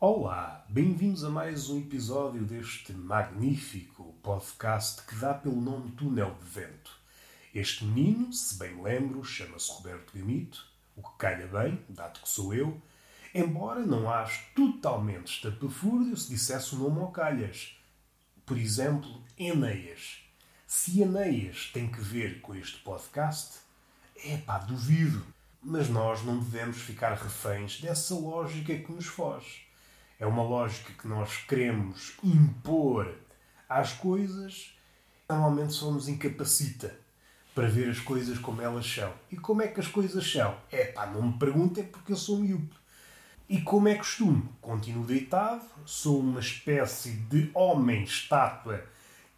[0.00, 6.48] Olá, bem-vindos a mais um episódio deste magnífico podcast que dá pelo nome Túnel de
[6.48, 6.92] Vento.
[7.52, 10.64] Este menino, se bem me lembro, chama-se Roberto Gamito,
[10.94, 12.80] o que calha bem, dado que sou eu,
[13.34, 17.76] embora não ache totalmente estapafúrdio se dissesse o nome ao calhas.
[18.46, 20.20] Por exemplo, Eneias.
[20.64, 23.58] Se Eneias tem que ver com este podcast,
[24.24, 25.26] é pá, duvido.
[25.60, 29.66] Mas nós não devemos ficar reféns dessa lógica que nos foge.
[30.18, 33.14] É uma lógica que nós queremos impor
[33.68, 34.74] às coisas,
[35.28, 36.98] normalmente só nos incapacita
[37.54, 39.12] para ver as coisas como elas são.
[39.30, 40.56] E como é que as coisas são?
[40.70, 42.76] É pá, não me perguntem porque eu sou miúdo.
[43.48, 48.84] E como é costume, continuo deitado, sou uma espécie de homem-estátua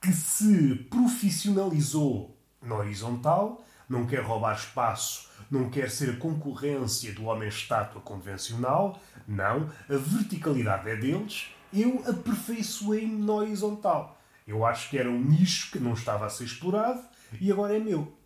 [0.00, 7.24] que se profissionalizou na horizontal, não quer roubar espaço, não quer ser a concorrência do
[7.24, 14.20] homem-estátua convencional, não, a verticalidade é deles, eu aperfeiçoei-me na horizontal.
[14.46, 17.02] Eu acho que era um nicho que não estava a ser explorado
[17.40, 18.16] e agora é meu.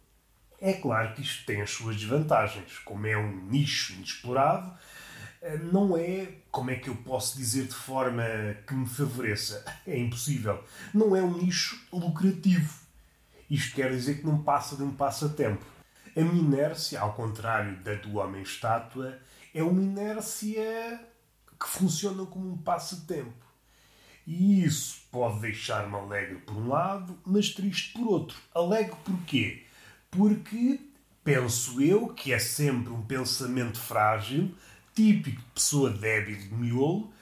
[0.60, 2.78] É claro que isto tem as suas desvantagens.
[2.78, 4.72] Como é um nicho inexplorado,
[5.42, 8.22] eh, não é, como é que eu posso dizer de forma
[8.64, 9.64] que me favoreça?
[9.84, 10.62] É impossível.
[10.94, 12.81] Não é um nicho lucrativo.
[13.52, 15.62] Isto quer dizer que não passa de um passatempo.
[16.16, 19.18] A minha inércia, ao contrário da do homem-estátua,
[19.52, 20.98] é uma inércia
[21.60, 23.44] que funciona como um passatempo.
[24.26, 28.38] E isso pode deixar-me alegre por um lado, mas triste por outro.
[28.54, 29.66] Alegre porquê?
[30.10, 30.80] Porque
[31.22, 34.50] penso eu que é sempre um pensamento frágil,
[34.94, 37.12] típico de pessoa débil de miolo.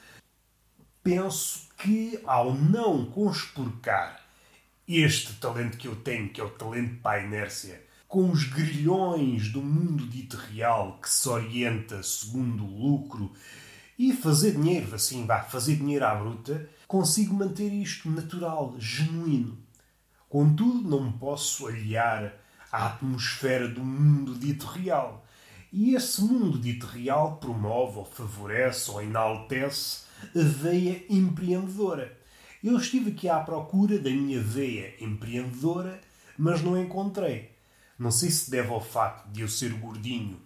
[1.02, 4.29] Penso que ao não conspurcar
[4.96, 9.50] este talento que eu tenho, que é o talento para a inércia, com os grilhões
[9.52, 13.32] do mundo dito real que se orienta segundo o lucro
[13.96, 19.58] e fazer dinheiro, assim, vá, fazer dinheiro à bruta, consigo manter isto natural, genuíno.
[20.28, 22.32] Contudo, não posso aliar
[22.72, 25.24] à atmosfera do mundo dito real.
[25.72, 32.19] E esse mundo dito real promove ou favorece ou enaltece a veia empreendedora.
[32.62, 35.98] Eu estive aqui à procura da minha veia empreendedora,
[36.36, 37.50] mas não encontrei.
[37.98, 40.38] Não sei se deve ao facto de eu ser gordinho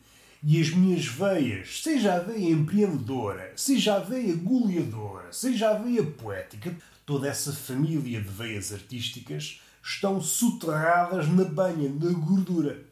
[0.46, 6.04] e as minhas veias, seja a veia empreendedora, seja a veia goleadora, seja a veia
[6.04, 6.76] poética,
[7.06, 12.84] toda essa família de veias artísticas estão soterradas na banha, na gordura.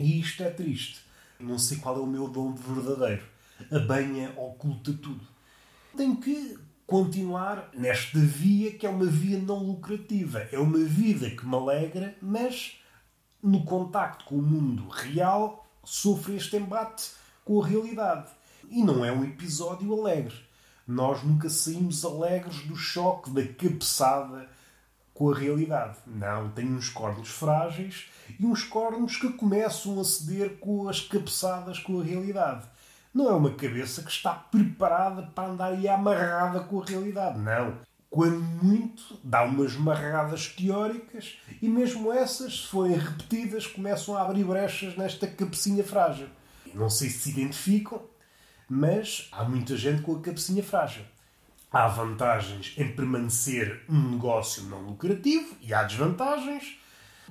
[0.00, 1.00] E isto é triste.
[1.38, 3.22] Não sei qual é o meu dom verdadeiro.
[3.70, 5.20] A banha oculta tudo.
[5.94, 10.46] Tenho que continuar nesta via que é uma via não lucrativa.
[10.52, 12.78] É uma vida que me alegra, mas
[13.42, 17.10] no contacto com o mundo real, sofre este embate
[17.44, 18.28] com a realidade.
[18.70, 20.34] E não é um episódio alegre.
[20.86, 24.48] Nós nunca saímos alegres do choque, da cabeçada
[25.12, 25.98] com a realidade.
[26.06, 28.06] Não, tem uns cornos frágeis
[28.38, 32.66] e uns cornos que começam a ceder com as cabeçadas com a realidade.
[33.14, 37.38] Não é uma cabeça que está preparada para andar aí amarrada com a realidade.
[37.38, 37.78] Não
[38.12, 44.44] quando muito, dá umas marradas teóricas e mesmo essas, se forem repetidas, começam a abrir
[44.44, 46.28] brechas nesta cabecinha frágil.
[46.74, 48.02] Não sei se se identificam,
[48.68, 51.04] mas há muita gente com a cabecinha frágil.
[51.72, 56.78] Há vantagens em permanecer um negócio não lucrativo e há desvantagens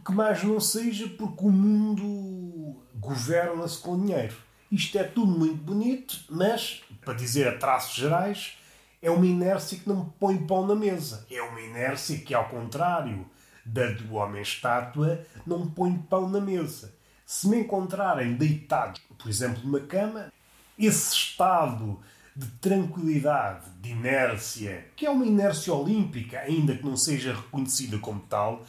[0.04, 4.36] que mais não seja porque o mundo governa-se com dinheiro.
[4.72, 8.58] Isto é tudo muito bonito, mas, para dizer a traços gerais,
[9.02, 11.26] é uma inércia que não põe pão na mesa.
[11.30, 13.26] É uma inércia que, ao contrário
[13.66, 16.94] da do homem-estátua, não põe pão na mesa.
[17.26, 20.32] Se me encontrarem deitado, por exemplo, numa cama,
[20.78, 22.00] esse estado
[22.36, 28.22] de tranquilidade, de inércia, que é uma inércia olímpica, ainda que não seja reconhecida como
[28.22, 28.66] tal,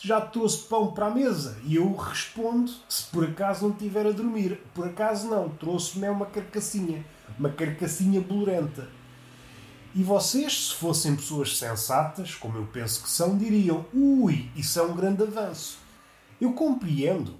[0.00, 1.58] já trouxe pão para a mesa.
[1.64, 4.60] E eu respondo se por acaso não estiver a dormir.
[4.74, 7.04] Por acaso não, trouxe-me uma carcassinha,
[7.38, 8.88] uma carcassinha bolorenta.
[9.94, 14.82] E vocês, se fossem pessoas sensatas, como eu penso que são, diriam: ui, isso é
[14.82, 15.78] um grande avanço.
[16.40, 17.38] Eu compreendo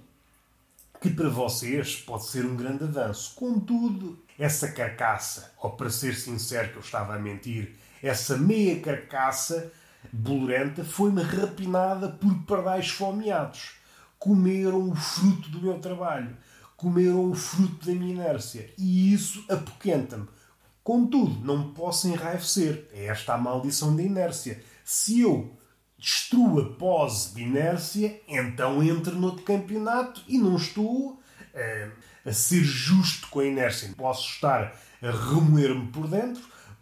[1.01, 3.33] que para vocês pode ser um grande avanço.
[3.35, 9.71] Contudo, essa carcaça, ou para ser sincero que eu estava a mentir, essa meia carcaça
[10.11, 13.73] bolorenta foi-me rapinada por pardais fomeados.
[14.19, 16.35] Comeram o fruto do meu trabalho,
[16.77, 18.69] comeram o fruto da minha inércia.
[18.77, 20.27] E isso apoquenta-me
[20.83, 22.87] Contudo, não me posso enraivecer.
[22.91, 24.63] É esta a maldição da inércia.
[24.83, 25.55] Se eu
[25.97, 31.91] destruo a pose de inércia, então entro noutro campeonato e não estou uh,
[32.25, 33.93] a ser justo com a inércia.
[33.95, 36.41] Posso estar a remoer-me por dentro,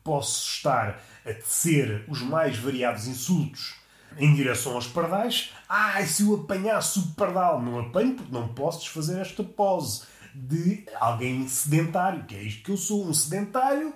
[0.10, 3.76] posso estar a tecer os mais variados insultos
[4.18, 5.52] em direção aos pardais.
[5.70, 10.02] Ai, se eu apanhasse o pardal, não apanho porque não posso desfazer esta pose
[10.34, 13.94] de alguém sedentário, que é isto que eu sou, um sedentário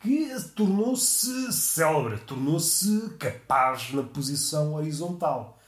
[0.00, 5.60] que tornou-se célebre, tornou-se capaz na posição horizontal.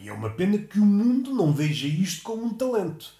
[0.00, 3.12] E é uma pena que o mundo não veja isto como um talento.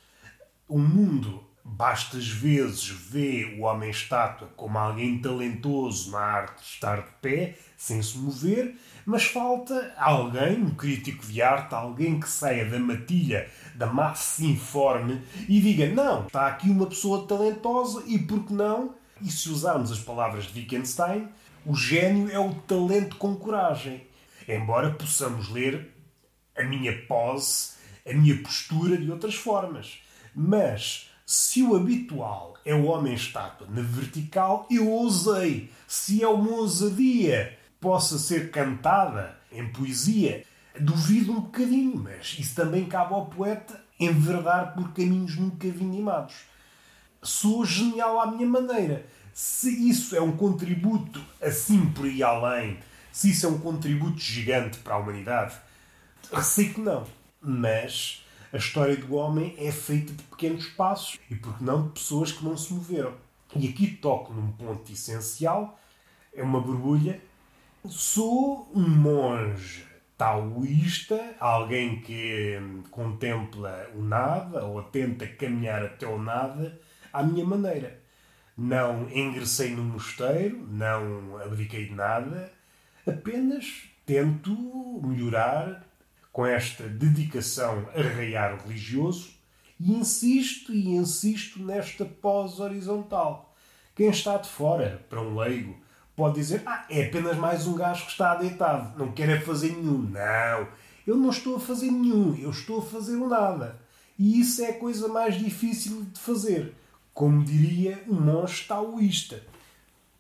[0.68, 7.10] O mundo bastas vezes vê o homem-estátua como alguém talentoso na arte de estar de
[7.22, 8.76] pé, sem se mover,
[9.06, 15.22] mas falta alguém, um crítico de arte, alguém que saia da matilha, da massa informe
[15.48, 18.94] e diga: não, está aqui uma pessoa talentosa e por que não?
[19.22, 21.28] E se usarmos as palavras de Wittgenstein,
[21.64, 24.06] o gênio é o talento com coragem.
[24.46, 25.94] Embora possamos ler
[26.56, 27.72] a minha pose,
[28.06, 29.98] a minha postura de outras formas.
[30.34, 35.70] Mas se o habitual é o homem-estátua na vertical, eu ousei.
[35.86, 40.44] Se é uma ousadia possa ser cantada em poesia,
[40.80, 46.34] duvido um bocadinho, mas isso também cabe ao poeta enverdar por caminhos nunca vinimados.
[47.22, 49.06] Sou genial à minha maneira.
[49.32, 52.78] Se isso é um contributo assim por aí além,
[53.12, 55.54] se isso é um contributo gigante para a humanidade,
[56.42, 57.06] sei que não.
[57.40, 58.23] Mas
[58.54, 62.30] a história do homem é feita de pequenos passos e, por que não, de pessoas
[62.30, 63.12] que não se moveram.
[63.56, 65.76] E aqui toco num ponto essencial:
[66.32, 67.20] é uma borbulha.
[67.84, 69.84] Sou um monge
[70.16, 72.56] taoísta, alguém que
[72.92, 76.80] contempla o nada ou tenta caminhar até o nada
[77.12, 78.00] à minha maneira.
[78.56, 82.52] Não ingressei no mosteiro, não abdiquei de nada,
[83.04, 85.84] apenas tento melhorar
[86.34, 89.30] com esta dedicação a raiar religioso
[89.78, 93.54] e insisto e insisto nesta pós horizontal.
[93.94, 95.78] Quem está de fora, para um leigo,
[96.16, 99.76] pode dizer: Ah, é apenas mais um gajo que está deitado, não quer é fazer
[99.76, 100.10] nenhum.
[100.10, 100.68] Não,
[101.06, 103.80] eu não estou a fazer nenhum, eu estou a fazer o nada.
[104.18, 106.74] E isso é a coisa mais difícil de fazer,
[107.12, 109.40] como diria um monge taoísta.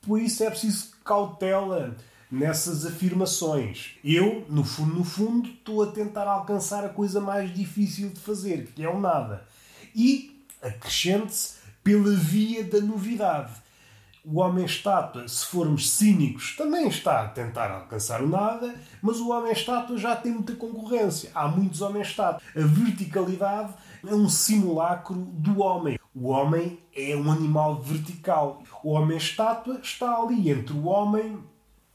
[0.00, 1.96] Por isso é preciso cautela
[2.34, 3.92] nessas afirmações.
[4.04, 8.72] Eu, no fundo, no fundo, estou a tentar alcançar a coisa mais difícil de fazer,
[8.74, 9.46] que é o nada.
[9.94, 13.52] E acrescente-se pela via da novidade.
[14.24, 19.96] O homem-estátua, se formos cínicos, também está a tentar alcançar o nada, mas o homem-estátua
[19.98, 21.30] já tem muita concorrência.
[21.34, 22.40] Há muitos homens-estátua.
[22.56, 25.98] A verticalidade é um simulacro do homem.
[26.14, 28.62] O homem é um animal vertical.
[28.82, 31.38] O homem-estátua está ali entre o homem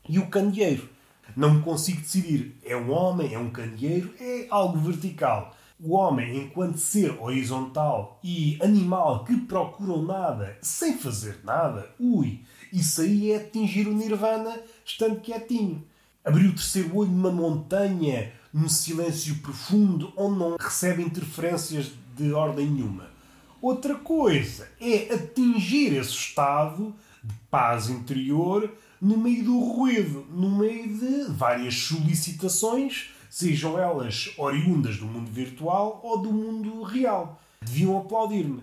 [0.10, 0.90] e o candeeiro.
[1.38, 2.58] Não consigo decidir.
[2.66, 5.56] É um homem, é um candeeiro, é algo vertical.
[5.80, 12.42] O homem, enquanto ser horizontal e animal que procuram nada sem fazer nada, ui,
[12.74, 15.86] isso aí é atingir o nirvana estando quietinho.
[16.26, 22.68] Abrir o terceiro olho numa montanha, num silêncio profundo, onde não recebe interferências de ordem
[22.68, 23.08] nenhuma.
[23.62, 28.69] Outra coisa é atingir esse estado de paz interior
[29.02, 36.02] no meio do ruído, no meio de várias solicitações, sejam elas oriundas do mundo virtual
[36.04, 37.40] ou do mundo real.
[37.62, 38.62] Deviam aplaudir-me.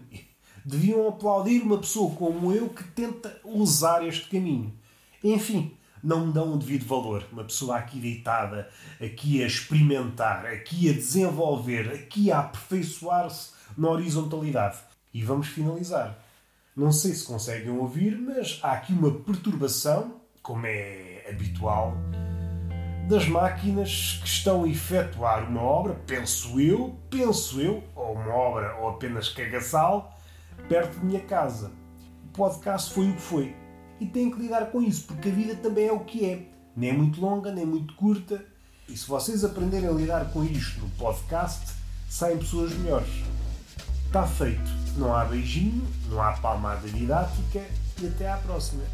[0.65, 4.75] Deviam aplaudir uma pessoa como eu que tenta usar este caminho.
[5.23, 7.25] Enfim, não me dão o devido valor.
[7.33, 8.69] Uma pessoa aqui deitada,
[9.01, 14.79] aqui a experimentar, aqui a desenvolver, aqui a aperfeiçoar-se na horizontalidade.
[15.15, 16.19] E vamos finalizar.
[16.77, 21.97] Não sei se conseguem ouvir, mas há aqui uma perturbação como é habitual,
[23.09, 28.77] das máquinas que estão a efetuar uma obra, penso eu, penso eu, ou uma obra
[28.77, 30.17] ou apenas cagaçal,
[30.69, 31.73] perto de minha casa.
[32.27, 33.57] O podcast foi o que foi.
[33.99, 36.47] E tenho que lidar com isso, porque a vida também é o que é.
[36.77, 38.45] Nem é muito longa, nem muito curta.
[38.89, 41.75] E se vocês aprenderem a lidar com isto no podcast,
[42.09, 43.11] saem pessoas melhores.
[44.07, 44.71] Está feito.
[44.97, 47.65] Não há beijinho, não há palmada didática
[48.01, 48.85] e até à próxima.